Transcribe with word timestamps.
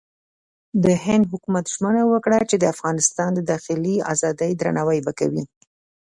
د 0.83 0.85
هند 1.05 1.23
حکومت 1.31 1.65
ژمنه 1.73 2.03
وکړه 2.11 2.39
چې 2.49 2.55
د 2.59 2.65
افغانستان 2.73 3.29
د 3.33 3.39
داخلي 3.51 3.95
ازادۍ 4.13 4.51
درناوی 4.55 4.99
به 5.05 5.11
کوي. 5.19 5.43